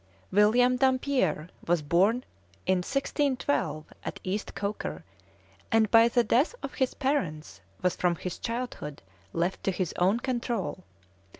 [0.31, 2.23] William Dampier was born
[2.65, 5.03] in 1612 at East Coker,
[5.71, 10.19] and by the death of his parents was from his childhood left to his own
[10.19, 10.83] control.